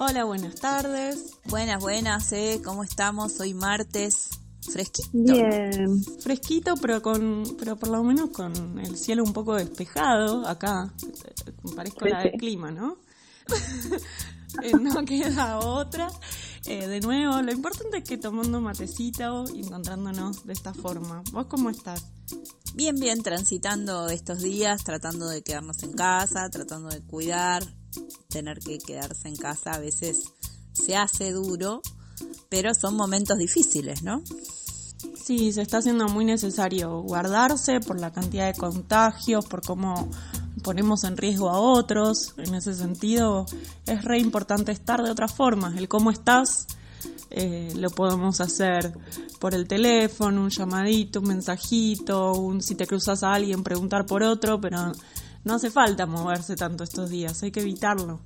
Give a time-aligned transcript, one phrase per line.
[0.00, 1.32] Hola, buenas tardes.
[1.46, 2.60] Buenas, buenas, ¿eh?
[2.64, 3.40] ¿Cómo estamos?
[3.40, 4.30] Hoy martes.
[4.60, 5.08] Fresquito.
[5.12, 6.04] Bien.
[6.20, 10.46] Fresquito, pero con, pero por lo menos con el cielo un poco despejado.
[10.46, 10.94] Acá
[11.74, 12.98] parezco la del clima, ¿no?
[14.62, 16.08] Eh, no queda otra.
[16.64, 21.22] Eh, de nuevo, lo importante es que tomando matecito y encontrándonos de esta forma.
[21.32, 22.06] ¿Vos cómo estás?
[22.74, 27.62] Bien, bien, transitando estos días, tratando de quedarnos en casa, tratando de cuidar.
[28.28, 30.32] Tener que quedarse en casa a veces
[30.72, 31.82] se hace duro,
[32.48, 34.22] pero son momentos difíciles, ¿no?
[35.22, 40.10] Sí, se está haciendo muy necesario guardarse por la cantidad de contagios, por cómo
[40.62, 42.34] ponemos en riesgo a otros.
[42.36, 43.46] En ese sentido,
[43.86, 45.74] es re importante estar de otra forma.
[45.76, 46.66] El cómo estás
[47.30, 48.92] eh, lo podemos hacer
[49.38, 54.22] por el teléfono, un llamadito, un mensajito, un si te cruzas a alguien, preguntar por
[54.22, 54.92] otro, pero
[55.44, 58.20] no hace falta moverse tanto estos días, hay que evitarlo.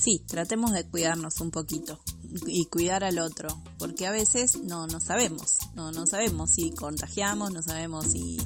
[0.00, 1.98] Sí, tratemos de cuidarnos un poquito
[2.46, 7.52] y cuidar al otro, porque a veces no, no sabemos, no, no sabemos si contagiamos,
[7.52, 8.38] no sabemos si,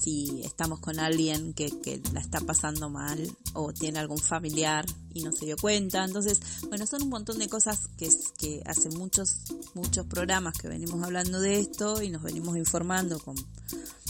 [0.00, 5.22] si estamos con alguien que, que la está pasando mal o tiene algún familiar y
[5.22, 6.04] no se dio cuenta.
[6.04, 8.08] Entonces, bueno, son un montón de cosas que,
[8.38, 9.40] que hace muchos,
[9.74, 13.36] muchos programas que venimos hablando de esto y nos venimos informando con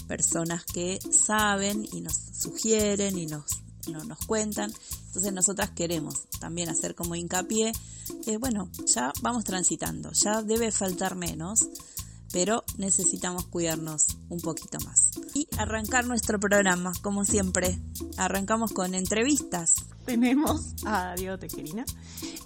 [0.08, 3.44] personas que saben y nos sugieren y nos,
[3.86, 4.72] nos cuentan.
[5.06, 7.72] Entonces nosotras queremos también hacer como hincapié,
[8.26, 11.68] eh, bueno, ya vamos transitando, ya debe faltar menos,
[12.32, 15.10] pero necesitamos cuidarnos un poquito más.
[15.34, 17.78] Y arrancar nuestro programa, como siempre,
[18.16, 19.74] arrancamos con entrevistas.
[20.04, 21.84] Tenemos a Diego Tejerina,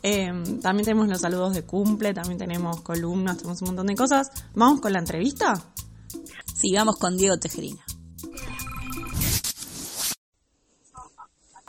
[0.02, 4.30] em, también tenemos los saludos de cumple, también tenemos columnas, tenemos un montón de cosas.
[4.54, 5.54] ¿Vamos con la entrevista?
[6.62, 7.82] Sí, vamos con Diego Tejerina.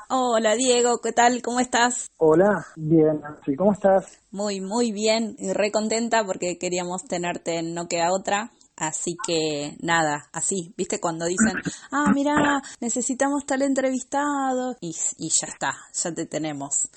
[0.08, 1.42] Hola Diego, ¿qué tal?
[1.42, 2.12] ¿Cómo estás?
[2.18, 4.22] Hola, bien, sí, ¿cómo estás?
[4.30, 8.52] Muy, muy bien y re contenta porque queríamos tenerte en No Queda Otra.
[8.78, 11.00] Así que nada, así, ¿viste?
[11.00, 11.58] Cuando dicen,
[11.92, 16.88] ah, mira, necesitamos tal entrevistado y, y ya está, ya te tenemos.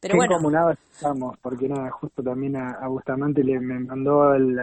[0.00, 0.72] Pero Qué bueno.
[0.94, 4.58] estamos, porque nada, justo también a, Bustamante le me mandó el,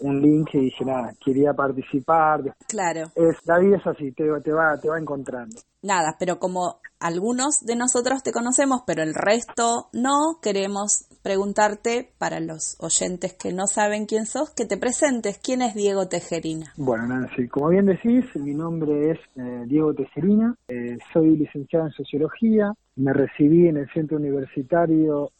[0.00, 2.54] un link y dije, nada, quería participar.
[2.68, 3.10] Claro.
[3.14, 5.60] Es, la vida es así, te, te, va, te va encontrando.
[5.82, 12.40] Nada, pero como algunos de nosotros te conocemos, pero el resto no, queremos preguntarte para
[12.40, 15.38] los oyentes que no saben quién sos, que te presentes.
[15.38, 16.72] ¿Quién es Diego Tejerina?
[16.76, 21.92] Bueno, Nancy, como bien decís, mi nombre es eh, Diego Tejerina, eh, soy licenciado en
[21.92, 25.30] Sociología, me recibí en el Centro Universitario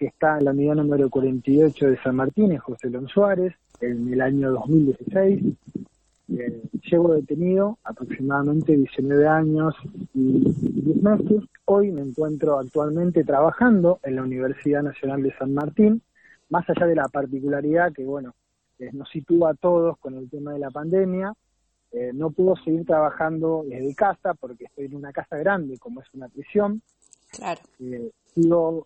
[0.00, 4.12] que está en la unidad número 48 de San Martín, en José Lón Suárez, en
[4.12, 5.42] el año 2016.
[6.32, 9.74] Eh, llevo detenido aproximadamente 19 años
[10.14, 11.44] y 10 meses.
[11.64, 16.02] Hoy me encuentro actualmente trabajando en la Universidad Nacional de San Martín,
[16.48, 18.34] más allá de la particularidad que, bueno,
[18.78, 21.34] eh, nos sitúa a todos con el tema de la pandemia.
[21.92, 26.06] Eh, no puedo seguir trabajando desde casa porque estoy en una casa grande como es
[26.14, 26.80] una prisión.
[27.32, 27.60] Claro.
[28.34, 28.84] sigo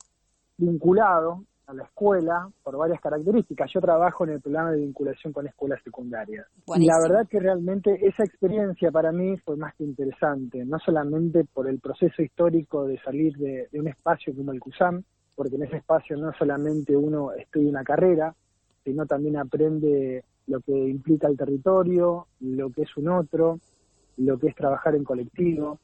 [0.58, 3.70] vinculado a la escuela por varias características.
[3.72, 6.46] Yo trabajo en el programa de vinculación con escuelas secundarias.
[6.76, 11.44] Y la verdad que realmente esa experiencia para mí fue más que interesante, no solamente
[11.44, 15.02] por el proceso histórico de salir de, un espacio como el CUSAM,
[15.34, 18.34] porque en ese espacio no solamente uno estudia una carrera,
[18.84, 23.58] sino también aprende lo que implica el territorio, lo que es un otro,
[24.18, 25.78] lo que es trabajar en colectivo,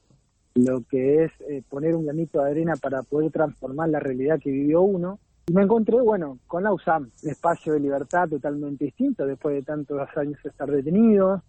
[0.55, 4.51] lo que es eh, poner un granito de arena para poder transformar la realidad que
[4.51, 5.19] vivió uno.
[5.47, 9.63] Y me encontré, bueno, con la USAM, un espacio de libertad totalmente distinto después de
[9.63, 11.43] tantos años de estar detenido,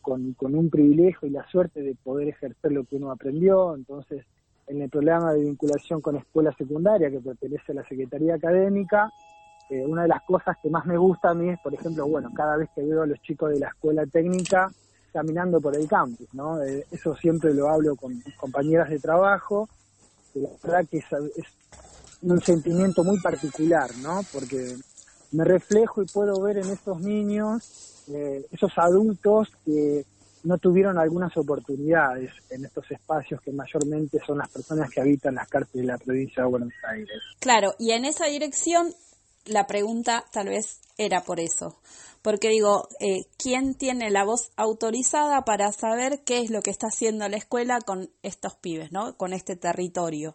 [0.00, 3.74] con, con un privilegio y la suerte de poder ejercer lo que uno aprendió.
[3.74, 4.24] Entonces,
[4.66, 9.10] en el programa de vinculación con escuela secundaria que pertenece a la Secretaría Académica,
[9.70, 12.30] eh, una de las cosas que más me gusta a mí es, por ejemplo, bueno,
[12.34, 14.70] cada vez que veo a los chicos de la escuela técnica
[15.12, 16.62] caminando por el campus, ¿no?
[16.62, 19.68] Eh, eso siempre lo hablo con mis compañeras de trabajo,
[20.32, 21.06] que la verdad que es,
[22.32, 24.20] un sentimiento muy particular, ¿no?
[24.32, 24.76] Porque
[25.32, 30.04] me reflejo y puedo ver en estos niños, eh, esos adultos que
[30.44, 35.48] no tuvieron algunas oportunidades en estos espacios que mayormente son las personas que habitan las
[35.48, 37.18] cárceles de la provincia de Buenos Aires.
[37.40, 38.94] Claro, y en esa dirección
[39.46, 41.78] la pregunta tal vez era por eso.
[42.22, 46.86] Porque digo, eh, ¿quién tiene la voz autorizada para saber qué es lo que está
[46.86, 49.16] haciendo la escuela con estos pibes, ¿no?
[49.16, 50.34] Con este territorio.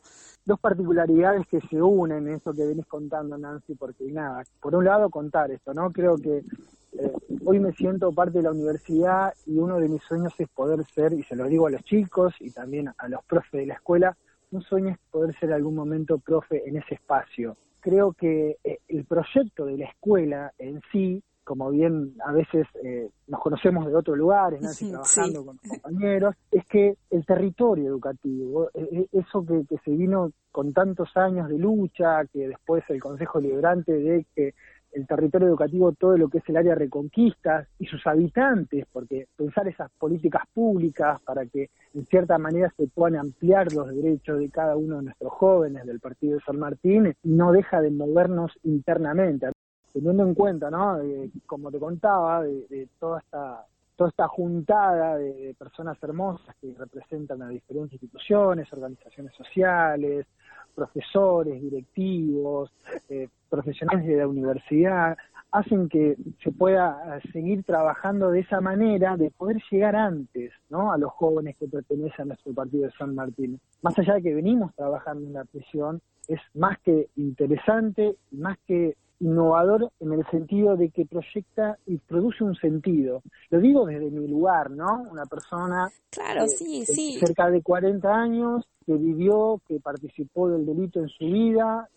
[0.49, 4.83] Dos particularidades que se unen en eso que venís contando, Nancy, porque nada, por un
[4.83, 5.91] lado contar esto, ¿no?
[5.91, 7.13] Creo que eh,
[7.45, 11.13] hoy me siento parte de la universidad y uno de mis sueños es poder ser,
[11.13, 14.17] y se lo digo a los chicos y también a los profes de la escuela,
[14.49, 19.05] un sueño es poder ser algún momento profe en ese espacio, creo que eh, el
[19.05, 24.15] proyecto de la escuela en sí, como bien a veces eh, nos conocemos de otros
[24.15, 30.31] lugares, trabajando con compañeros, es que el territorio educativo, eh, eso que, que se vino
[30.51, 34.53] con tantos años de lucha, que después el Consejo Liberante de que
[34.91, 39.27] el territorio educativo, todo lo que es el área de reconquistas y sus habitantes, porque
[39.35, 44.49] pensar esas políticas públicas para que en cierta manera se puedan ampliar los derechos de
[44.49, 49.47] cada uno de nuestros jóvenes del partido de San Martín, no deja de movernos internamente,
[49.93, 50.99] teniendo en cuenta, ¿no?
[51.45, 53.65] como te contaba, de, toda esta
[53.95, 60.25] toda esta juntada de, personas hermosas que representan a diferentes instituciones, organizaciones sociales,
[60.73, 62.71] profesores, directivos,
[63.09, 65.17] eh, profesionales de la universidad,
[65.51, 70.91] hacen que se pueda eh, seguir trabajando de esa manera, de poder llegar antes ¿no?
[70.91, 73.59] a los jóvenes que pertenecen a nuestro partido de San Martín.
[73.81, 78.95] Más allá de que venimos trabajando en la prisión, es más que interesante, más que
[79.19, 83.21] innovador en el sentido de que proyecta y produce un sentido.
[83.49, 85.03] Lo digo desde mi lugar, ¿no?
[85.11, 87.19] Una persona claro, sí, sí.
[87.19, 91.89] cerca de 40 años que vivió, que participó del delito en su vida,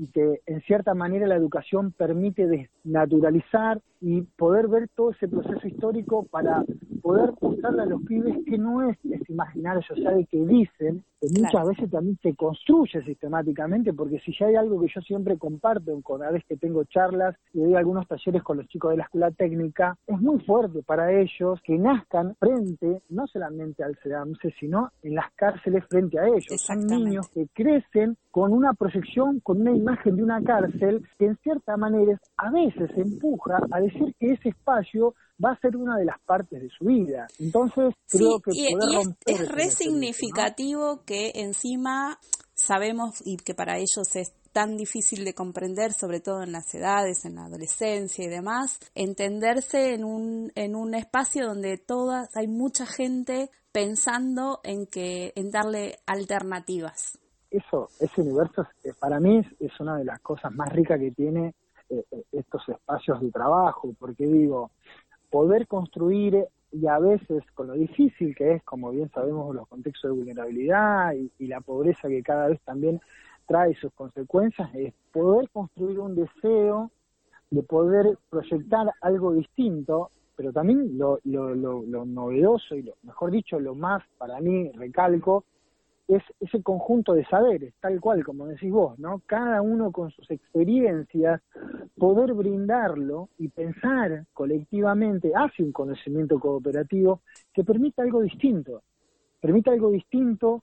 [0.00, 5.68] y que en cierta manera la educación permite desnaturalizar y poder ver todo ese proceso
[5.68, 6.64] histórico para
[7.02, 11.68] poder mostrarle a los pibes que no es ese imaginario social que dicen, que muchas
[11.68, 16.30] veces también se construye sistemáticamente, porque si ya hay algo que yo siempre comparto cada
[16.30, 19.98] vez que tengo charlas y doy algunos talleres con los chicos de la escuela técnica,
[20.06, 25.30] es muy fuerte para ellos que nazcan frente, no solamente al SEDAMSE, sino en las
[25.34, 26.56] cárceles frente a ellos.
[26.56, 31.36] Son niños que crecen con una proyección, con una imagen de una cárcel que en
[31.38, 36.04] cierta manera a veces empuja a decir que ese espacio va a ser una de
[36.04, 37.26] las partes de su vida.
[37.38, 38.68] Entonces, creo que y,
[39.26, 42.18] es, re significativo que encima
[42.54, 47.24] sabemos y que para ellos es tan difícil de comprender, sobre todo en las edades,
[47.24, 52.84] en la adolescencia y demás, entenderse en un, en un espacio donde todas, hay mucha
[52.84, 57.18] gente pensando en que, en darle alternativas.
[57.50, 58.66] Eso, ese universo
[58.98, 61.54] para mí es una de las cosas más ricas que tiene
[61.88, 64.70] eh, eh, estos espacios de trabajo, porque digo,
[65.28, 70.10] poder construir y a veces con lo difícil que es, como bien sabemos, los contextos
[70.10, 73.00] de vulnerabilidad y, la pobreza que cada vez también
[73.46, 76.92] trae sus consecuencias, es poder construir un deseo
[77.50, 83.32] de poder proyectar algo distinto, pero también lo, lo, lo, lo novedoso y lo mejor
[83.32, 85.42] dicho, lo más para mí, recalco,
[86.10, 89.22] es ese conjunto de saberes, tal cual como decís vos, ¿no?
[89.26, 91.40] Cada uno con sus experiencias,
[91.96, 97.20] poder brindarlo y pensar colectivamente hacia un conocimiento cooperativo
[97.52, 98.82] que permita algo distinto,
[99.40, 100.62] permita algo distinto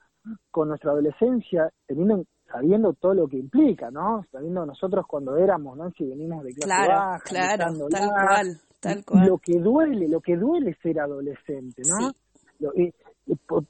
[0.52, 4.26] con nuestra adolescencia, teniendo sabiendo todo lo que implica, ¿no?
[4.32, 5.92] Sabiendo nosotros cuando éramos, ¿no?
[5.92, 9.28] Si venimos de clase claro, baja, claro, tal cual, tal cual.
[9.28, 12.12] Lo que duele, lo que duele ser adolescente, ¿no?
[12.74, 12.94] Sí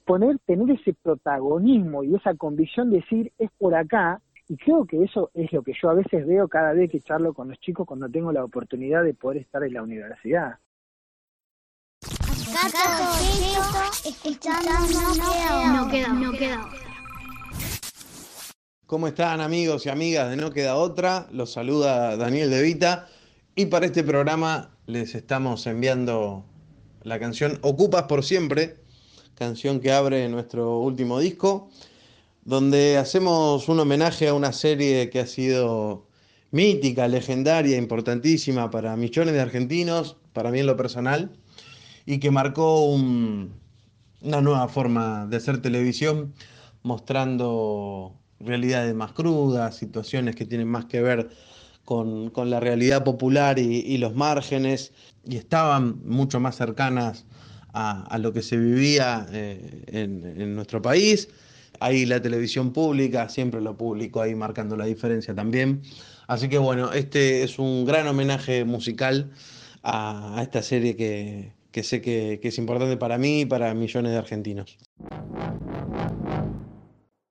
[0.04, 5.02] poner, tener ese protagonismo y esa convicción de decir es por acá, y creo que
[5.02, 7.86] eso es lo que yo a veces veo cada vez que charlo con los chicos
[7.86, 10.58] cuando tengo la oportunidad de poder estar en la universidad.
[18.86, 21.26] ¿Cómo están amigos y amigas de No Queda Otra?
[21.30, 23.06] Los saluda Daniel De Vita
[23.54, 26.46] y para este programa les estamos enviando
[27.02, 28.76] la canción Ocupas por Siempre,
[29.38, 31.70] canción que abre nuestro último disco,
[32.44, 36.06] donde hacemos un homenaje a una serie que ha sido
[36.50, 41.30] mítica, legendaria, importantísima para millones de argentinos, para mí en lo personal,
[42.04, 43.54] y que marcó un,
[44.22, 46.34] una nueva forma de hacer televisión,
[46.82, 51.28] mostrando realidades más crudas, situaciones que tienen más que ver
[51.84, 54.92] con, con la realidad popular y, los márgenes,
[55.24, 57.26] y estaban mucho más cercanas
[57.78, 61.28] a, lo que se vivía eh, en, nuestro país.
[61.80, 65.82] Ahí la televisión pública, siempre lo público ahí marcando la diferencia también.
[66.26, 69.30] Así que bueno, este es un gran homenaje musical
[69.84, 74.76] a, esta serie que, sé que es importante para mí y para millones de argentinos.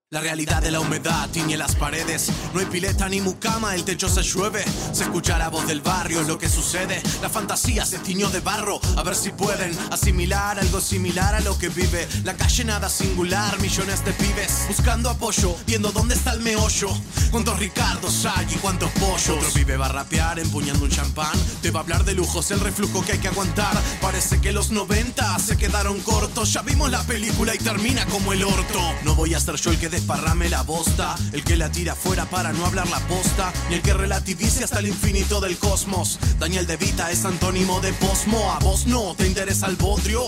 [0.09, 2.31] La realidad de la humedad tiñe las paredes.
[2.53, 4.63] No hay pileta ni mucama, el techo se llueve.
[4.93, 7.03] Se escucha la voz del barrio, lo que sucede.
[7.21, 8.79] La fantasía se tiñó de barro.
[8.95, 12.07] A ver si pueden asimilar algo similar a lo que vive.
[12.23, 14.67] La calle nada singular, millones de pibes.
[14.69, 16.87] Buscando apoyo, viendo dónde está el meollo.
[17.29, 19.31] Cuántos Ricardos hay y cuántos pollos.
[19.31, 21.37] Otro pibe va a rapear empuñando un champán.
[21.61, 23.77] Te va a hablar de lujos, el reflujo que hay que aguantar.
[23.99, 26.53] Parece que los 90 se quedaron cortos.
[26.53, 28.79] Ya vimos la película y termina como el orto.
[29.03, 32.25] No voy a ser yo el que desparrame la bosta, el que la tira fuera
[32.25, 36.19] para no hablar la posta, ni el que relativice hasta el infinito del cosmos.
[36.37, 40.23] Daniel De Vita es antónimo de posmo, a vos no te interesa el bodrio.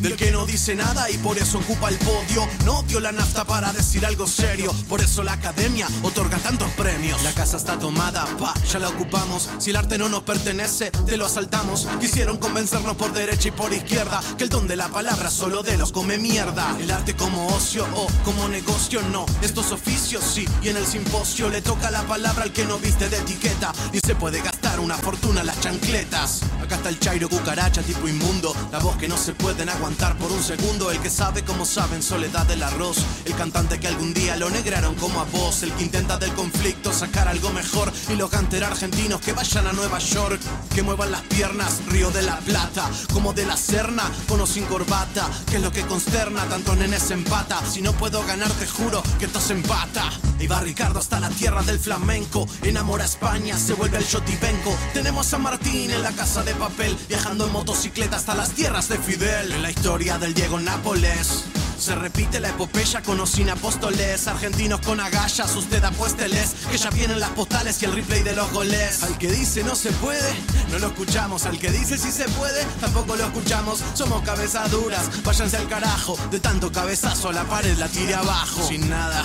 [0.00, 2.48] Del que no dice nada y por eso ocupa el podio.
[2.64, 4.74] No dio la nafta para decir algo serio.
[4.88, 7.22] Por eso la academia otorga tantos premios.
[7.22, 9.50] La casa está tomada, pa, ya la ocupamos.
[9.58, 11.86] Si el arte no nos pertenece, te lo asaltamos.
[12.00, 15.76] Quisieron convencernos por derecha y por izquierda que el don de la palabra solo de
[15.76, 16.74] los come mierda.
[16.80, 19.26] El arte como ocio o como negocio, no.
[19.42, 23.10] Estos oficios sí, y en el simposio le toca la palabra al que no viste
[23.10, 23.74] de etiqueta.
[23.92, 26.40] Y se puede gastar una fortuna las chancletas.
[26.62, 28.56] Acá está el chairo cucaracha tipo inmundo.
[28.72, 30.90] La voz que no se pueden aguantar por un segundo.
[30.90, 32.98] El que sabe como saben soledad del arroz.
[33.24, 35.62] El cantante que algún día lo negraron como a vos.
[35.62, 37.92] El que intenta del conflicto sacar algo mejor.
[38.08, 40.40] Y los canter argentinos que vayan a Nueva York.
[40.74, 42.88] Que muevan las piernas, Río de la Plata.
[43.12, 45.28] Como de la Serna, con o sin corbata.
[45.50, 47.60] Que es lo que consterna, tanto nenes empata.
[47.66, 50.10] Si no puedo ganar, te juro que esto se empata.
[50.40, 52.46] Y va Ricardo hasta la tierra del flamenco.
[52.62, 54.74] Enamora a España, se vuelve el shotibenco.
[54.94, 56.96] Tenemos a Martín en la casa de papel.
[57.08, 59.52] Viajando en motocicleta hasta las tierras de Fidel.
[59.52, 61.44] En la historia del Diego Nápoles.
[61.80, 66.90] Se repite la epopeya con o sin apóstoles Argentinos con agallas, usted apuésteles Que ya
[66.90, 70.30] vienen las postales y el replay de los goles Al que dice no se puede,
[70.70, 75.22] no lo escuchamos Al que dice si se puede, tampoco lo escuchamos Somos cabezas duras,
[75.24, 79.24] váyanse al carajo De tanto cabezazo la pared la tire abajo Sin nada,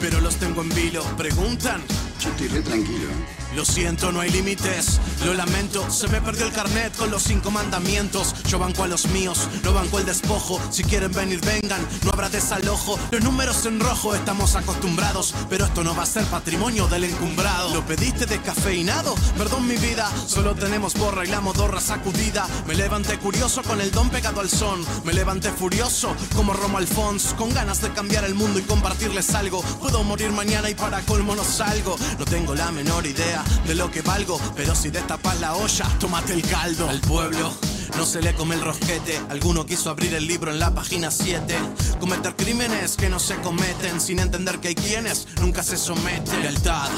[0.00, 1.02] pero los tengo en vilo.
[1.16, 1.82] Preguntan
[2.20, 3.08] yo estoy re tranquilo.
[3.54, 5.00] Lo siento, no hay límites.
[5.24, 8.34] Lo lamento, se me perdió el carnet con los cinco mandamientos.
[8.44, 10.60] Yo banco a los míos, no banco el despojo.
[10.70, 12.98] Si quieren venir, vengan, no habrá desalojo.
[13.10, 17.74] Los números en rojo estamos acostumbrados, pero esto no va a ser patrimonio del encumbrado.
[17.74, 19.14] ¿Lo pediste descafeinado?
[19.36, 22.46] Perdón mi vida, solo tenemos borra y la modorra sacudida.
[22.68, 24.84] Me levanté curioso con el don pegado al son.
[25.04, 29.60] Me levanté furioso como Romo Alfons, con ganas de cambiar el mundo y compartirles algo.
[29.80, 31.96] Puedo morir mañana y para colmo no salgo.
[32.18, 36.32] No tengo la menor idea de lo que valgo, pero si destapas la olla, tómate
[36.32, 36.88] el caldo.
[36.88, 37.52] Al pueblo
[37.96, 39.20] no se le come el rosquete.
[39.28, 41.54] Alguno quiso abrir el libro en la página 7.
[41.98, 46.42] Cometer crímenes que no se cometen sin entender que hay quienes nunca se someten.
[46.42, 46.90] Lealtad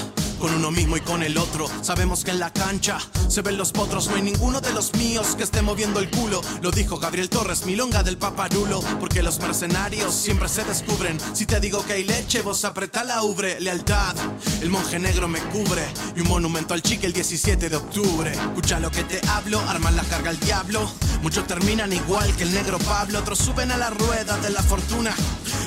[0.43, 1.69] con uno mismo y con el otro.
[1.83, 5.37] Sabemos que en la cancha se ven los potros, no hay ninguno de los míos
[5.37, 6.41] que esté moviendo el culo.
[6.61, 11.17] Lo dijo Gabriel Torres, milonga del paparulo, porque los mercenarios siempre se descubren.
[11.33, 13.61] Si te digo que hay leche, vos apretá la ubre.
[13.61, 14.17] Lealtad,
[14.61, 15.85] el monje negro me cubre
[16.17, 18.33] y un monumento al chique el 17 de octubre.
[18.33, 20.91] Escucha lo que te hablo, arman la carga al diablo.
[21.23, 25.15] Muchos terminan igual que el negro Pablo, otros suben a la rueda de la fortuna.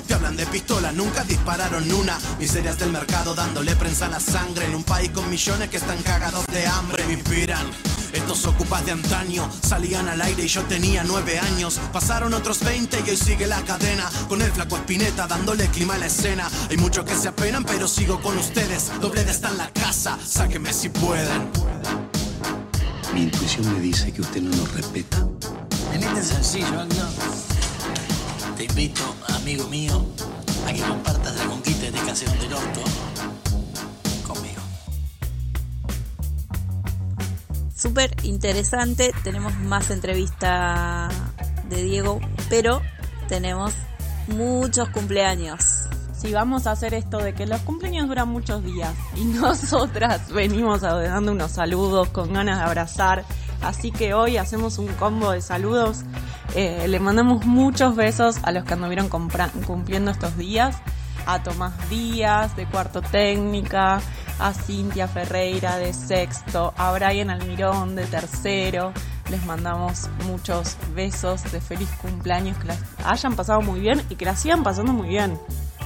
[0.06, 2.20] Te hablan de pistola, nunca dispararon una.
[2.40, 6.02] Miserias del mercado dándole prensa a la sangre en un país con millones que están
[6.04, 7.06] cagados de hambre.
[7.06, 7.66] Me inspiran.
[8.14, 11.80] Estos ocupas de antaño salían al aire y yo tenía nueve años.
[11.92, 14.10] Pasaron otros 20 y hoy sigue la cadena.
[14.28, 16.50] Con el flaco Espineta dándole clima a la escena.
[16.70, 18.92] Hay muchos que se apenan, pero sigo con ustedes.
[19.02, 21.50] Doble de está en la casa, sáquenme si pueden.
[23.14, 25.18] Mi intuición me dice que usted no nos respeta.
[25.94, 27.08] En este sencillo acto,
[28.58, 30.06] te invito, amigo mío,
[30.68, 32.82] a que compartas la conquista de este Canción del Orto
[37.76, 41.10] Súper interesante, tenemos más entrevista
[41.68, 42.82] de Diego, pero
[43.28, 43.74] tenemos
[44.30, 45.62] muchos cumpleaños.
[46.18, 50.82] si vamos a hacer esto de que los cumpleaños duran muchos días y nosotras venimos
[50.82, 53.26] dando unos saludos con ganas de abrazar,
[53.62, 56.04] así que hoy hacemos un combo de saludos.
[56.56, 60.78] Eh, le mandamos muchos besos a los que anduvieron cumpliendo estos días,
[61.26, 64.00] a Tomás Díaz de Cuarto Técnica,
[64.40, 68.94] a Cintia Ferreira de Sexto, a Brian Almirón de Tercero.
[69.30, 74.26] Les mandamos muchos besos de feliz cumpleaños, que las hayan pasado muy bien y que
[74.26, 75.40] las sigan pasando muy bien.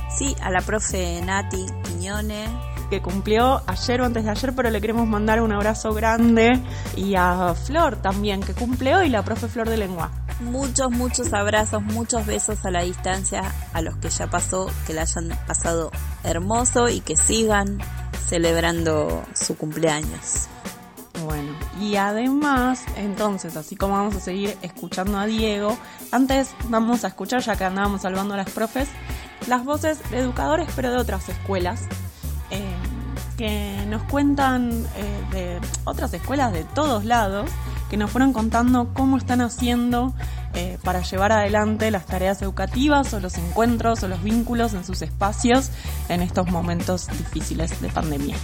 [0.10, 2.46] Sí, a la profe Nati Quiñone.
[2.90, 6.60] Que cumplió ayer o antes de ayer, pero le queremos mandar un abrazo grande.
[6.96, 10.10] Y a Flor también, que cumple hoy, la profe Flor de Lengua.
[10.42, 15.04] Muchos, muchos abrazos, muchos besos a la distancia a los que ya pasó, que la
[15.04, 15.92] hayan pasado
[16.24, 17.78] hermoso y que sigan
[18.30, 20.48] celebrando su cumpleaños.
[21.26, 25.78] Bueno, y además, entonces, así como vamos a seguir escuchando a Diego,
[26.12, 28.88] antes vamos a escuchar, ya que andábamos salvando a las profes,
[29.48, 31.82] las voces de educadores, pero de otras escuelas,
[32.52, 32.62] eh,
[33.38, 37.50] que nos cuentan eh, de otras escuelas de todos lados,
[37.90, 40.14] que nos fueron contando cómo están haciendo
[40.54, 45.02] eh, para llevar adelante las tareas educativas o los encuentros o los vínculos en sus
[45.02, 45.70] espacios
[46.10, 48.36] en estos momentos difíciles de pandemia.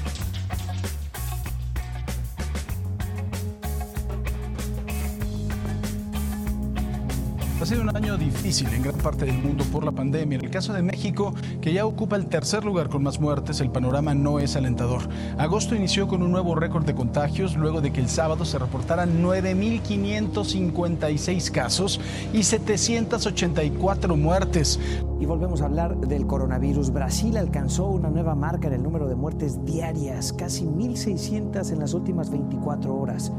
[7.66, 10.38] Ha sido un año difícil en gran parte del mundo por la pandemia.
[10.38, 13.72] En el caso de México, que ya ocupa el tercer lugar con más muertes, el
[13.72, 15.10] panorama no es alentador.
[15.40, 19.24] Agosto inició con un nuevo récord de contagios luego de que el sábado se reportaran
[19.24, 22.00] 9.556 casos
[22.34, 24.80] y 784 muertes.
[25.20, 26.92] Y volvemos a hablar del coronavirus.
[26.92, 31.96] Brasil alcanzó una nueva marca en el número de muertes diarias, casi 1.600 en las
[31.96, 33.32] últimas 24 horas.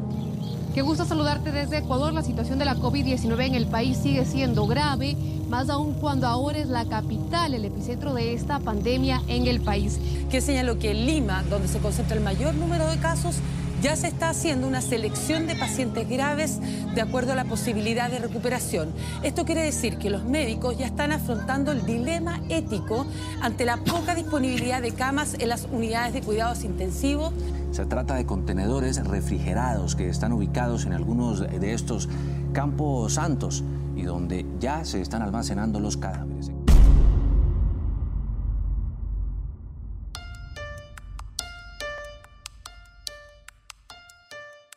[0.76, 2.12] Qué gusto saludarte desde Ecuador.
[2.12, 5.16] La situación de la COVID-19 en el país sigue siendo grave,
[5.48, 9.98] más aún cuando ahora es la capital, el epicentro de esta pandemia en el país.
[10.30, 13.36] Que señaló que Lima, donde se concentra el mayor número de casos,
[13.80, 16.58] ya se está haciendo una selección de pacientes graves
[16.94, 18.92] de acuerdo a la posibilidad de recuperación.
[19.22, 23.06] Esto quiere decir que los médicos ya están afrontando el dilema ético
[23.40, 27.32] ante la poca disponibilidad de camas en las unidades de cuidados intensivos
[27.76, 32.08] se trata de contenedores refrigerados que están ubicados en algunos de estos
[32.54, 36.50] campos santos y donde ya se están almacenando los cadáveres.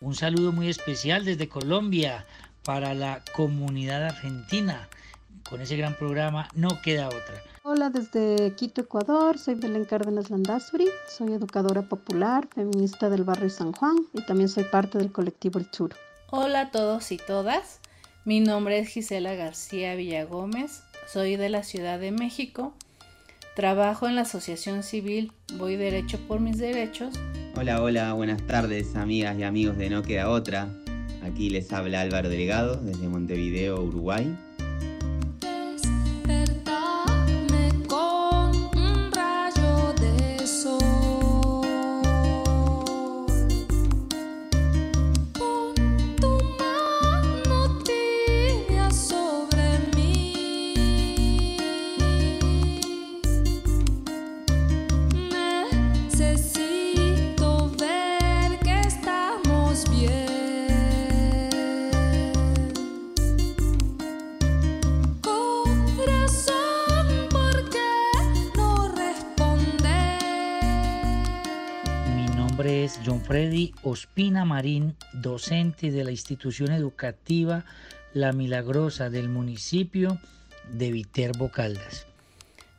[0.01, 2.25] Un saludo muy especial desde Colombia
[2.65, 4.89] para la comunidad argentina.
[5.49, 7.48] Con ese gran programa no queda otra.
[7.71, 9.37] Hola desde Quito, Ecuador.
[9.37, 10.87] Soy Belén Cárdenas Landazuri.
[11.07, 15.69] Soy educadora popular, feminista del barrio San Juan y también soy parte del colectivo El
[15.69, 15.95] Churo.
[16.31, 17.79] Hola a todos y todas.
[18.25, 20.81] Mi nombre es Gisela García Villagómez.
[21.13, 22.73] Soy de la Ciudad de México.
[23.55, 27.13] Trabajo en la Asociación Civil Voy Derecho por mis Derechos.
[27.55, 30.69] Hola, hola, buenas tardes amigas y amigos de No Queda Otra.
[31.21, 34.35] Aquí les habla Álvaro Delegado desde Montevideo, Uruguay.
[73.59, 77.65] Freddy Ospina Marín, docente de la institución educativa
[78.13, 80.17] La Milagrosa del municipio
[80.71, 82.07] de Viterbo Caldas.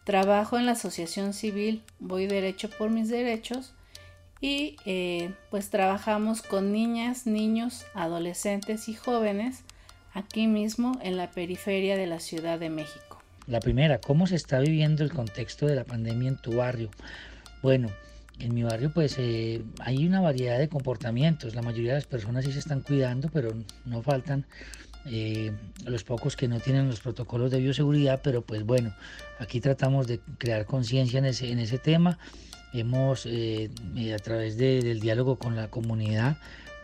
[0.05, 3.75] Trabajo en la asociación civil Voy Derecho por mis Derechos
[4.41, 9.65] y eh, pues trabajamos con niñas, niños, adolescentes y jóvenes
[10.15, 13.21] aquí mismo en la periferia de la Ciudad de México.
[13.47, 16.91] La primera, ¿cómo se está viviendo el contexto de la pandemia en tu barrio?
[17.61, 17.91] Bueno,
[18.41, 21.55] en mi barrio pues eh, hay una variedad de comportamientos.
[21.55, 23.53] La mayoría de las personas sí se están cuidando, pero
[23.85, 24.47] no faltan
[25.07, 25.53] eh,
[25.85, 28.21] los pocos que no tienen los protocolos de bioseguridad.
[28.23, 28.95] Pero pues bueno,
[29.39, 32.19] aquí tratamos de crear conciencia en ese, en ese tema.
[32.73, 33.71] Hemos eh,
[34.15, 36.37] a través del diálogo con la comunidad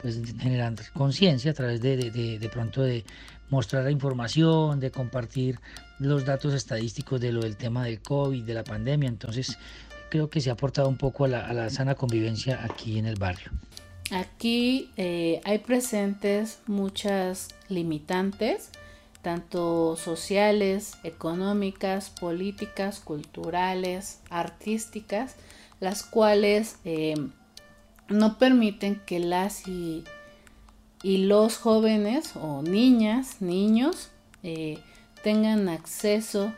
[0.02, 3.04] pues generando conciencia a través de, de, de pronto de
[3.48, 5.58] mostrar la información, de compartir
[5.98, 9.08] los datos estadísticos de lo del tema del COVID, de la pandemia.
[9.08, 9.58] Entonces,
[10.10, 13.50] creo que se ha aportado un poco a la, sana convivencia aquí en el barrio.
[14.10, 18.70] Aquí eh, hay presentes muchas limitantes.
[19.22, 25.34] tanto sociales, económicas, políticas, culturales, artísticas,
[25.80, 27.14] las cuales eh,
[28.08, 30.04] no permiten que las y,
[31.02, 34.10] los jóvenes o niñas, niños,
[34.42, 34.78] eh,
[35.22, 36.52] tengan acceso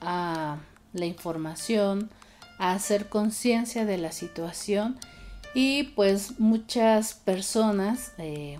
[0.00, 0.58] a
[0.92, 2.10] la información,
[2.58, 4.98] a hacer conciencia de la situación
[5.54, 8.58] y pues muchas personas eh,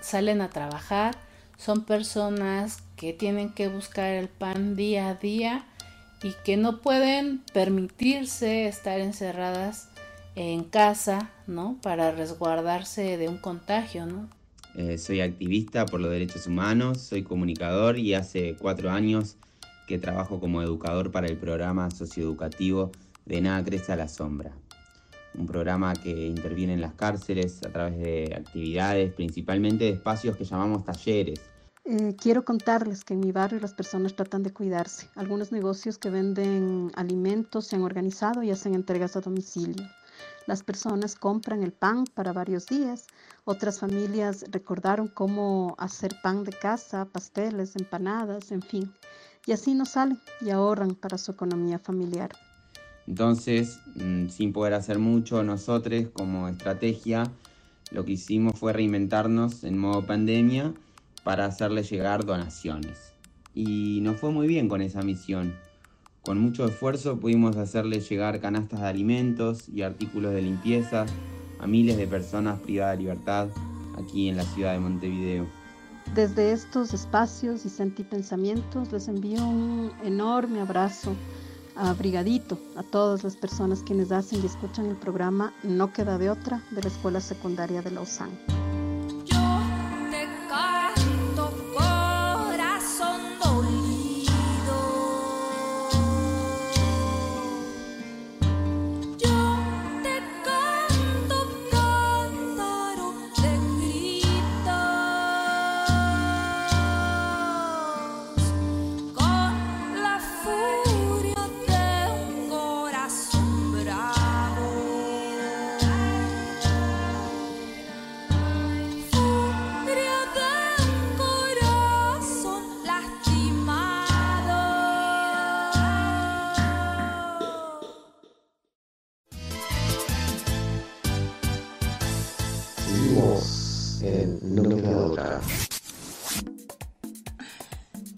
[0.00, 1.16] salen a trabajar,
[1.56, 5.64] son personas que tienen que buscar el pan día a día
[6.22, 9.88] y que no pueden permitirse estar encerradas
[10.34, 11.78] en casa, ¿no?
[11.82, 14.28] Para resguardarse de un contagio, ¿no?
[14.76, 19.36] Eh, soy activista por los derechos humanos, soy comunicador y hace cuatro años
[19.86, 22.92] que trabajo como educador para el programa socioeducativo
[23.26, 24.52] de Nada Crece a la Sombra.
[25.34, 30.44] Un programa que interviene en las cárceles a través de actividades, principalmente de espacios que
[30.44, 31.40] llamamos talleres.
[31.84, 35.08] Eh, quiero contarles que en mi barrio las personas tratan de cuidarse.
[35.14, 39.86] Algunos negocios que venden alimentos se han organizado y hacen entregas a domicilio.
[40.46, 43.06] Las personas compran el pan para varios días.
[43.44, 48.92] Otras familias recordaron cómo hacer pan de casa, pasteles, empanadas, en fin.
[49.44, 52.30] Y así no salen y ahorran para su economía familiar.
[53.06, 57.30] Entonces, mm, sin poder hacer mucho, nosotros como estrategia,
[57.92, 60.74] lo que hicimos fue reinventarnos en modo pandemia
[61.22, 63.12] para hacerle llegar donaciones.
[63.54, 65.54] Y nos fue muy bien con esa misión.
[66.22, 71.06] Con mucho esfuerzo pudimos hacerle llegar canastas de alimentos y artículos de limpieza
[71.60, 73.48] a miles de personas privadas de libertad
[73.96, 75.46] aquí en la ciudad de Montevideo.
[76.14, 81.14] Desde estos espacios y sentipensamientos les envío un enorme abrazo
[81.76, 86.62] abrigadito a todas las personas quienes hacen y escuchan el programa No queda de otra
[86.70, 88.65] de la Escuela Secundaria de Lausanne.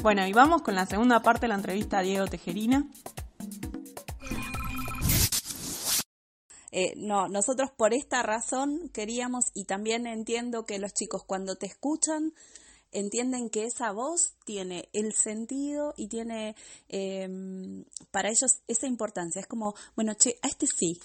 [0.08, 2.88] Bueno, y vamos con la segunda parte de la entrevista a Diego Tejerina.
[6.70, 11.66] Eh, no, nosotros por esta razón queríamos y también entiendo que los chicos cuando te
[11.66, 12.32] escuchan
[12.90, 16.56] entienden que esa voz tiene el sentido y tiene
[16.88, 19.42] em, para ellos esa importancia.
[19.42, 20.98] Es como, bueno, che, a este sí,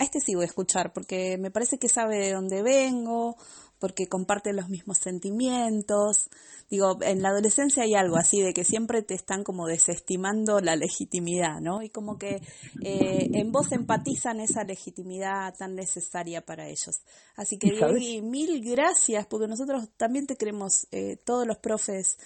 [0.00, 3.36] a este sí voy a escuchar porque me parece que sabe de dónde vengo,
[3.78, 6.28] porque comparte los mismos sentimientos.
[6.70, 10.76] Digo, en la adolescencia hay algo así de que siempre te están como desestimando la
[10.76, 11.82] legitimidad, ¿no?
[11.82, 12.40] Y como que
[12.82, 17.02] eh, en vos empatizan esa legitimidad tan necesaria para ellos.
[17.36, 17.88] Así que, Diego,
[18.22, 22.18] mil gracias, porque nosotros también te queremos, eh, todos los profes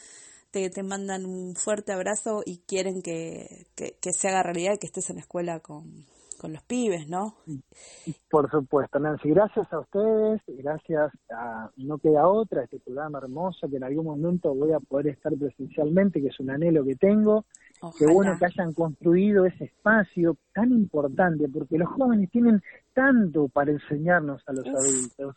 [0.51, 4.79] te, te mandan un fuerte abrazo y quieren que, que, que se haga realidad y
[4.79, 6.07] que estés en la escuela con,
[6.41, 7.35] con los pibes, ¿no?
[8.31, 13.77] Por supuesto, Nancy, gracias a ustedes, gracias a No Queda Otra, este programa hermoso que
[13.77, 17.45] en algún momento voy a poder estar presencialmente, que es un anhelo que tengo.
[17.99, 22.63] Qué bueno que hayan construido ese espacio tan importante, porque los jóvenes tienen
[22.95, 25.37] tanto para enseñarnos a los adultos,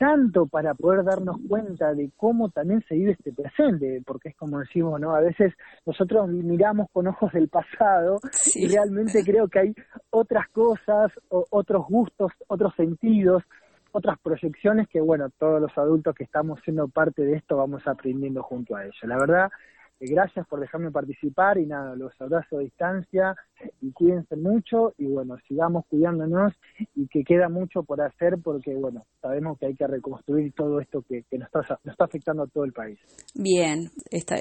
[0.00, 4.58] tanto para poder darnos cuenta de cómo también se vive este presente, porque es como
[4.58, 5.14] decimos, ¿no?
[5.14, 5.52] A veces
[5.84, 8.18] nosotros miramos con ojos del pasado
[8.54, 9.74] y realmente creo que hay
[10.08, 13.42] otras cosas, otros gustos, otros sentidos,
[13.92, 18.42] otras proyecciones que, bueno, todos los adultos que estamos siendo parte de esto vamos aprendiendo
[18.42, 18.96] junto a ellos.
[19.02, 19.50] La verdad,
[20.08, 23.34] gracias por dejarme participar y nada, los abrazo a distancia
[23.80, 26.52] y cuídense mucho y bueno, sigamos cuidándonos
[26.94, 31.02] y que queda mucho por hacer porque bueno, sabemos que hay que reconstruir todo esto
[31.02, 32.98] que, nos, está, nos está afectando a todo el país.
[33.34, 33.90] Bien,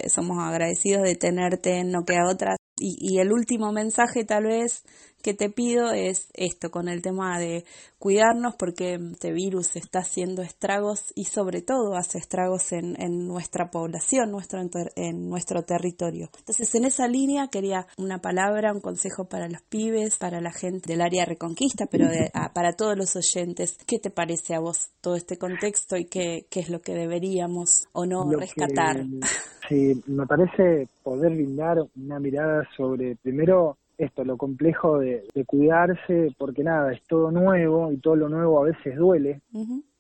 [0.08, 4.84] somos agradecidos de tenerte en No Queda Otra y, y el último mensaje tal vez
[5.22, 7.66] que te pido es esto, con el tema de
[7.98, 13.70] cuidarnos porque este virus está haciendo estragos y sobre todo hace estragos en, en nuestra
[13.70, 14.62] población, nuestro,
[14.96, 16.30] en nuestro territorio.
[16.40, 20.94] Entonces en esa línea quería una palabra, un consejo para los pibes, para la gente
[20.94, 22.08] del área Reconquista, pero
[22.54, 23.78] para todos los oyentes.
[23.86, 27.88] ¿Qué te parece a vos todo este contexto y qué, qué es lo que deberíamos
[27.92, 29.06] o no rescatar?
[29.68, 36.34] Sí, me parece poder brindar una mirada sobre, primero, esto, lo complejo de, de cuidarse,
[36.38, 39.42] porque nada, es todo nuevo y todo lo nuevo a veces duele.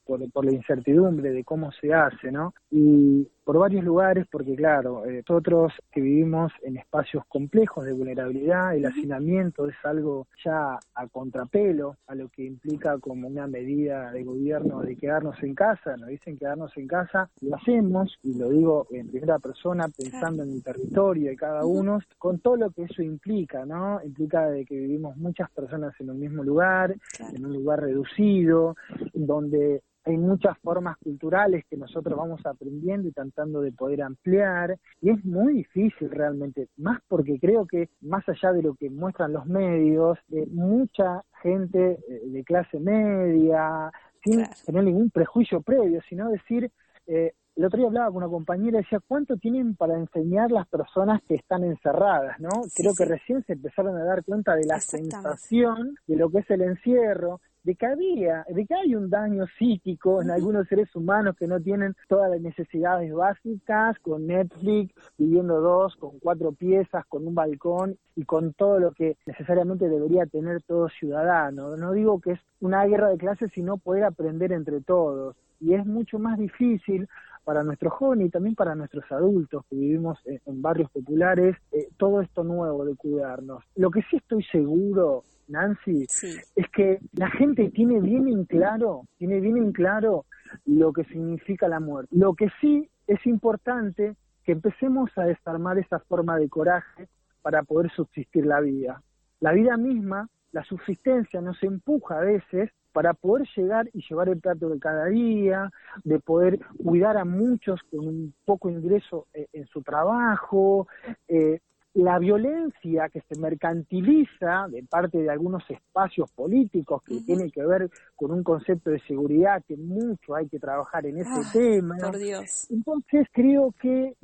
[0.06, 2.56] Por, por, la incertidumbre de cómo se hace, ¿no?
[2.72, 8.76] Y por varios lugares, porque claro, eh, nosotros que vivimos en espacios complejos de vulnerabilidad,
[8.76, 14.24] el hacinamiento es algo ya a contrapelo a lo que implica como una medida de
[14.24, 18.86] gobierno de quedarnos en casa, nos dicen quedarnos en casa, lo hacemos, y lo digo
[18.92, 23.02] en primera persona, pensando en el territorio de cada uno, con todo lo que eso
[23.02, 24.00] implica, ¿no?
[24.04, 28.76] Implica de que vivimos muchas personas en un mismo lugar, en un lugar reducido,
[29.12, 35.12] donde hay muchas formas culturales que nosotros vamos aprendiendo y tratando de poder ampliar y
[35.12, 39.46] es muy difícil realmente, más porque creo que más allá de lo que muestran los
[39.46, 43.92] medios, eh, mucha gente eh, de clase media,
[44.24, 46.72] sin tener ningún prejuicio previo, sino decir,
[47.08, 50.66] eh, el otro día hablaba con una compañera y decía, ¿cuánto tienen para enseñar las
[50.70, 52.40] personas que están encerradas?
[52.40, 52.50] ¿no?
[52.74, 56.50] Creo que recién se empezaron a dar cuenta de la sensación de lo que es
[56.50, 61.36] el encierro, de que había, de que hay un daño psíquico en algunos seres humanos
[61.38, 67.28] que no tienen todas las necesidades básicas, con Netflix, viviendo dos, con cuatro piezas, con
[67.28, 71.76] un balcón y con todo lo que necesariamente debería tener todo ciudadano.
[71.76, 75.36] No digo que es una guerra de clases, sino poder aprender entre todos.
[75.60, 77.08] Y es mucho más difícil
[77.50, 82.22] para nuestros jóvenes y también para nuestros adultos que vivimos en, barrios populares, eh, todo
[82.22, 83.64] esto nuevo de cuidarnos.
[83.76, 89.40] Lo que sí estoy seguro Nancy, es que la gente tiene bien en claro, tiene
[89.40, 90.26] bien en claro
[90.68, 92.16] lo que significa la muerte.
[92.16, 97.08] Lo que sí es importante que empecemos a desarmar esa forma de coraje
[97.42, 99.02] para poder subsistir la vida.
[99.40, 104.40] La vida misma, la subsistencia nos empuja a veces para poder llegar y llevar el
[104.40, 105.70] plato de cada día,
[106.04, 110.88] de poder cuidar a muchos con un poco ingreso eh, en su trabajo,
[111.28, 111.60] eh,
[111.94, 117.90] la violencia que se mercantiliza de parte de algunos espacios políticos que tiene que ver
[118.16, 121.98] con un concepto de seguridad que mucho hay que trabajar en ese tema.
[121.98, 122.68] Por Dios.
[122.70, 124.16] Entonces creo que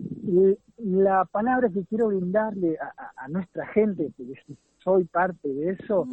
[0.77, 2.77] la palabra que quiero brindarle
[3.17, 4.39] a, nuestra gente, porque
[4.83, 6.07] soy parte de eso,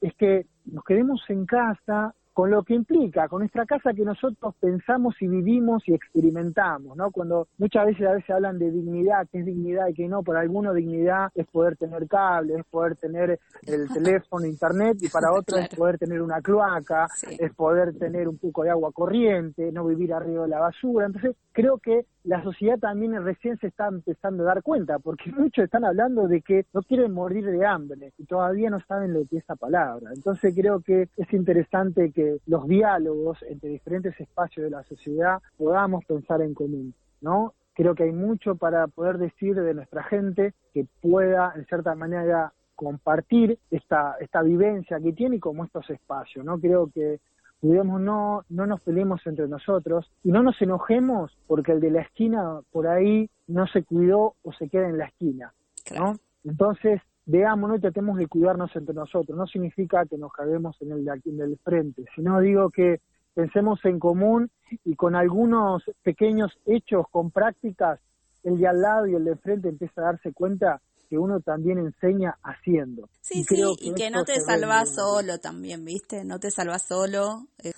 [0.00, 4.54] es que nos quedemos en casa, con lo que implica, con nuestra casa que nosotros
[4.60, 7.10] pensamos y vivimos y experimentamos, ¿no?
[7.10, 10.40] Cuando muchas veces a veces hablan de dignidad, que es dignidad y que no, para
[10.40, 15.60] algunos dignidad es poder tener cable, es poder tener el teléfono, internet, y para otros
[15.60, 20.12] es poder tener una cloaca, es poder tener un poco de agua corriente, no vivir
[20.12, 21.06] arriba de la basura.
[21.06, 25.64] Entonces, creo que la sociedad también recién se está empezando a dar cuenta, porque muchos
[25.64, 29.38] están hablando de que no quieren morir de hambre y todavía no saben lo que
[29.38, 30.10] es esa palabra.
[30.12, 36.04] Entonces creo que es interesante que los diálogos entre diferentes espacios de la sociedad podamos
[36.04, 37.54] pensar en común, ¿no?
[37.74, 42.52] Creo que hay mucho para poder decir de nuestra gente que pueda, en cierta manera,
[42.74, 46.58] compartir esta, esta vivencia que tiene como estos espacios, ¿no?
[46.58, 47.20] Creo que
[47.60, 52.02] cuidemos no, no nos peleemos entre nosotros y no nos enojemos porque el de la
[52.02, 55.52] esquina por ahí no se cuidó o se queda en la esquina,
[55.96, 56.16] ¿no?
[56.44, 59.36] Entonces, veámonos y tratemos de cuidarnos entre nosotros.
[59.36, 63.00] No significa que nos caguemos en el, en el frente, sino digo que
[63.34, 64.50] pensemos en común
[64.84, 68.00] y con algunos pequeños hechos, con prácticas,
[68.42, 71.78] el de al lado y el de frente empieza a darse cuenta que uno también
[71.78, 73.08] enseña haciendo.
[73.20, 76.24] Sí, sí, y que no te salvas solo también, ¿viste?
[76.24, 77.46] No te salvas solo.
[77.62, 77.72] Eh,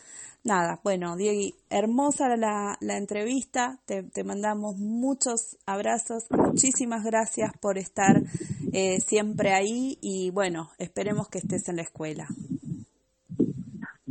[0.44, 7.78] nada, bueno, Diego, hermosa la, la entrevista, te, te, mandamos muchos abrazos, muchísimas gracias por
[7.78, 8.22] estar
[8.72, 12.26] eh, siempre ahí y bueno, esperemos que estés en la escuela.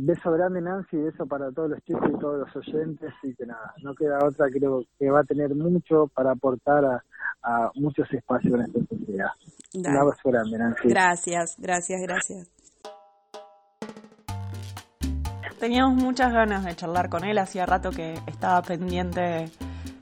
[0.00, 3.74] Beso grande Nancy, beso para todos los chicos y todos los oyentes y que nada,
[3.82, 7.04] no queda otra, creo que va a tener mucho para aportar a,
[7.48, 9.30] a muchos espacios en esta sociedad.
[9.74, 10.88] Un abrazo grande Nancy.
[10.88, 12.50] Gracias, gracias, gracias.
[15.58, 19.50] Teníamos muchas ganas de charlar con él, hacía rato que estaba pendiente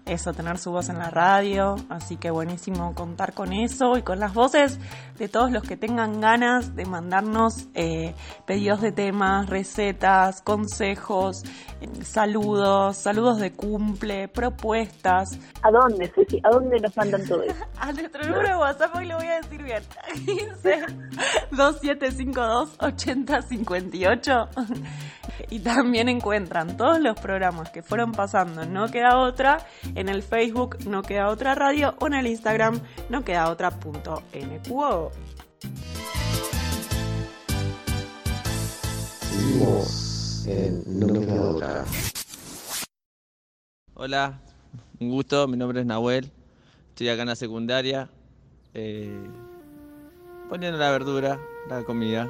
[0.07, 4.21] eso, tener su voz en la radio, así que buenísimo contar con eso y con
[4.21, 4.79] las voces
[5.19, 8.15] de todos los que tengan ganas de mandarnos eh,
[8.47, 11.43] pedidos de temas, recetas, consejos,
[11.81, 15.39] eh, saludos, saludos de cumple, propuestas.
[15.63, 16.41] ¿A dónde, Ceci?
[16.45, 17.65] ¿A dónde nos mandan todo eso?
[17.79, 19.83] a nuestro número de WhatsApp, hoy lo voy a decir bien,
[20.25, 20.87] 15
[21.51, 24.49] 2752 8058
[25.51, 29.59] y también encuentran todos los programas que fueron pasando No Queda Otra
[29.97, 34.23] en el Facebook No Queda Otra Radio o en el Instagram No Queda Otra punto
[34.33, 35.11] NQO.
[40.87, 41.85] No Queda Otra.
[43.95, 44.39] Hola,
[45.01, 46.31] un gusto, mi nombre es Nahuel.
[46.91, 48.11] Estoy acá en la secundaria,
[48.75, 49.19] eh,
[50.51, 52.29] poniendo la verdura, la comida.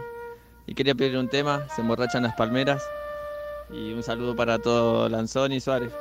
[0.68, 2.82] Y quería pedir un tema, se emborrachan las palmeras.
[3.70, 5.92] Y un saludo para todo Lanzón y Suárez.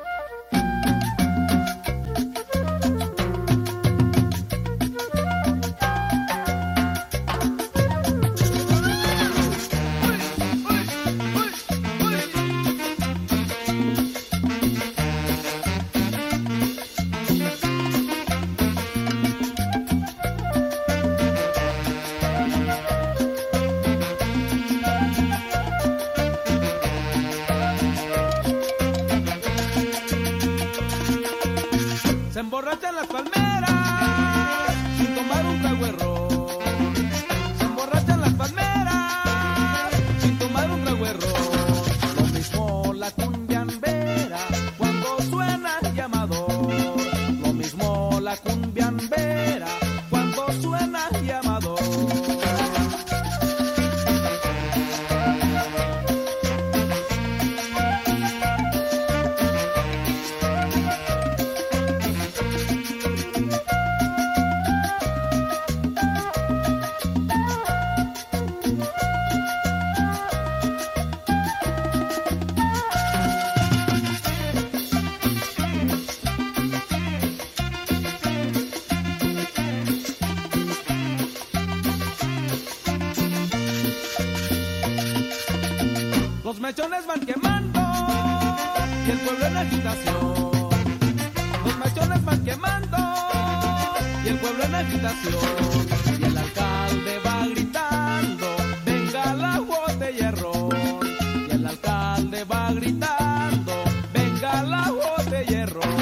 [104.13, 105.95] Venga la botella de ron.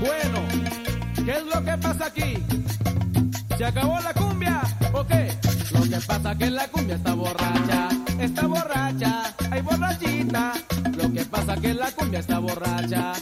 [0.00, 0.40] Bueno,
[1.24, 2.44] ¿qué es lo que pasa aquí?
[3.56, 5.30] ¿Se acabó la cumbia o qué?
[5.72, 10.52] Lo que pasa que la cumbia está borracha, está borracha, hay borrachita.
[10.96, 13.12] Lo que pasa que la cumbia está borracha,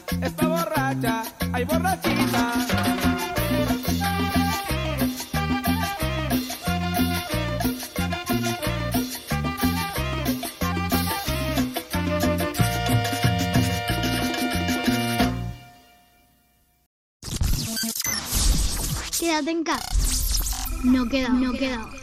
[20.85, 21.98] No queda, no queda.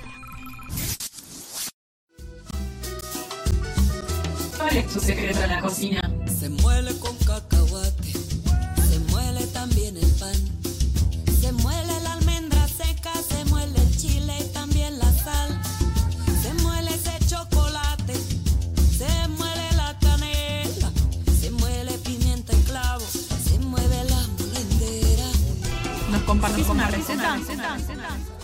[26.35, 27.37] Compartís una receta?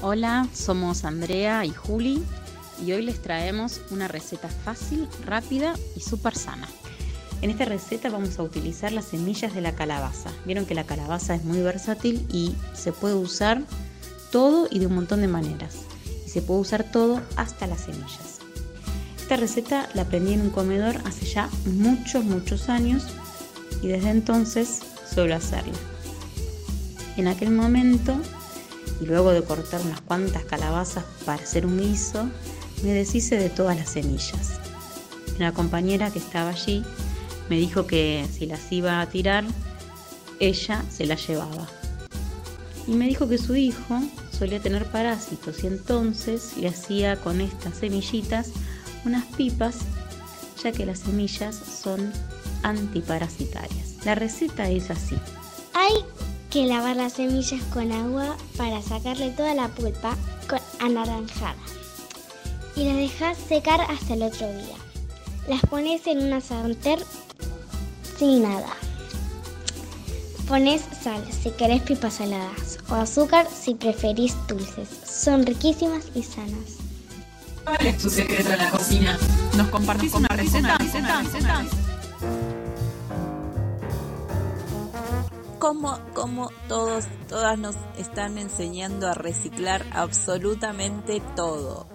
[0.02, 2.24] Hola, somos Andrea y Juli
[2.86, 6.70] y hoy les traemos una receta fácil, rápida y súper sana.
[7.42, 10.30] En esta receta vamos a utilizar las semillas de la calabaza.
[10.46, 13.62] Vieron que la calabaza es muy versátil y se puede usar
[14.32, 15.80] todo y de un montón de maneras.
[16.26, 18.40] Y se puede usar todo hasta las semillas.
[19.20, 23.04] Esta receta la aprendí en un comedor hace ya muchos, muchos años
[23.82, 24.80] y desde entonces
[25.14, 25.91] suelo hacerla.
[27.18, 28.16] En aquel momento,
[29.02, 32.30] y luego de cortar unas cuantas calabazas para hacer un guiso,
[32.84, 34.60] me deshice de todas las semillas.
[35.38, 36.84] Una compañera que estaba allí
[37.50, 39.44] me dijo que si las iba a tirar,
[40.40, 41.68] ella se las llevaba.
[42.88, 44.02] Y me dijo que su hijo
[44.38, 48.50] solía tener parásitos y entonces le hacía con estas semillitas
[49.06, 49.78] unas pipas,
[50.64, 52.12] ya que las semillas son
[52.64, 54.04] antiparasitarias.
[54.06, 55.16] La receta es así.
[55.74, 55.94] Hay
[56.52, 60.18] que lavar las semillas con agua para sacarle toda la pulpa
[60.50, 61.56] con anaranjada.
[62.76, 64.76] Y las dejas secar hasta el otro día.
[65.48, 67.00] Las pones en una sartén
[68.20, 68.68] sin nada.
[70.48, 74.90] Pones sal si querés pipas saladas o azúcar si preferís dulces.
[75.06, 76.80] Son riquísimas y sanas.
[77.64, 79.18] ¿Cuál es tu secreto en la cocina?
[79.56, 80.78] ¿Nos compartís una receta?
[85.62, 91.86] Como, como todos, todas nos están enseñando a reciclar absolutamente todo,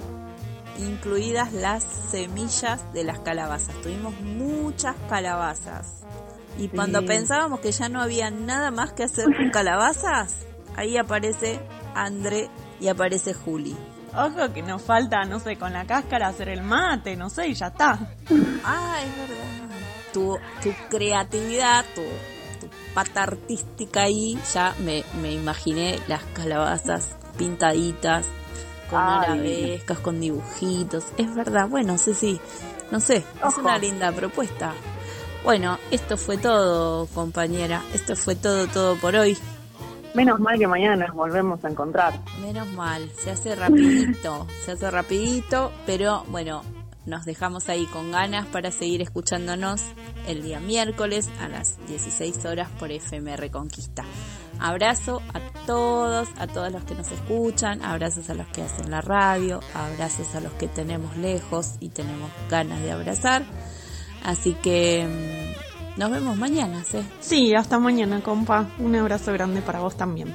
[0.79, 3.75] incluidas las semillas de las calabazas.
[3.83, 6.05] Tuvimos muchas calabazas.
[6.57, 10.47] Y cuando pensábamos que ya no había nada más que hacer con calabazas,
[10.77, 11.59] ahí aparece
[11.93, 12.49] André
[12.79, 13.77] y aparece Juli.
[14.15, 17.55] Ojo que nos falta, no sé, con la cáscara hacer el mate, no sé, y
[17.55, 17.99] ya está.
[18.65, 19.77] Ah, es verdad.
[20.13, 22.03] Tu, tu creatividad, tu
[22.97, 28.25] pata artística ahí, ya me, me imaginé las calabazas pintaditas,
[28.89, 31.05] con arabescas, con dibujitos.
[31.19, 32.41] Es verdad, bueno, sí, sí.
[32.91, 33.17] No sé,
[33.47, 34.73] es una linda propuesta.
[35.45, 37.83] Bueno, esto fue todo, compañera.
[37.93, 39.37] Esto fue todo, todo por hoy.
[40.15, 42.15] Menos mal que mañana nos volvemos a encontrar.
[42.41, 46.63] Menos mal, se hace rapidito, se hace rapidito, pero bueno,
[47.07, 49.81] nos dejamos ahí con ganas para seguir escuchándonos
[50.27, 54.05] el día miércoles a las 16 horas por FM Reconquista.
[54.59, 59.01] Abrazo a todos, a todos los que nos escuchan, abrazos a los que hacen la
[59.01, 63.45] radio, abrazos a los que tenemos lejos y tenemos ganas de abrazar.
[64.25, 66.99] Así que mm, nos vemos mañana, ¿sí?
[67.21, 68.69] Sí, hasta mañana, compa.
[68.79, 70.35] Un abrazo grande para vos también.